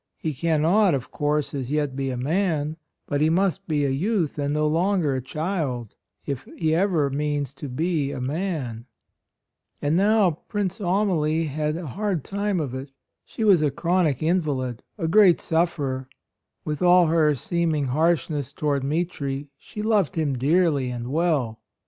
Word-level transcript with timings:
He 0.17 0.33
can 0.33 0.63
not, 0.63 0.95
of 0.95 1.11
course, 1.11 1.53
as 1.53 1.69
yet 1.69 1.95
be 1.95 2.09
a 2.09 2.17
man; 2.17 2.75
but 3.05 3.21
he 3.21 3.29
must 3.29 3.67
be 3.67 3.85
a 3.85 3.91
youth 3.91 4.39
and 4.39 4.51
no 4.51 4.65
longer 4.67 5.13
a 5.13 5.21
child, 5.21 5.93
if 6.25 6.45
he 6.57 6.73
ever 6.73 7.11
means 7.11 7.53
to 7.53 7.69
be 7.69 8.11
a 8.11 8.19
man." 8.19 8.85
And 9.79 9.95
now 9.95 10.31
Princess 10.47 10.79
Amalie 10.83 11.43
had 11.43 11.75
52 11.75 11.77
A 11.77 11.81
ROYAL 11.81 11.83
SON 11.83 11.83
a 11.83 11.95
hard 11.97 12.23
time 12.23 12.59
of 12.59 12.73
it. 12.73 12.89
She 13.25 13.43
was 13.43 13.61
a 13.61 13.69
chronic 13.69 14.23
invalid, 14.23 14.81
a 14.97 15.07
great 15.07 15.39
sufferer. 15.39 16.09
With 16.65 16.81
all 16.81 17.05
her 17.05 17.35
seeming 17.35 17.85
harshness 17.89 18.51
toward 18.53 18.83
Mitri, 18.83 19.49
she 19.59 19.83
loved 19.83 20.15
him 20.15 20.35
dearly 20.35 20.89
and 20.89 21.09
well. 21.09 21.59